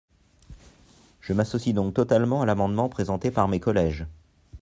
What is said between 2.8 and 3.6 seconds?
présenté par mes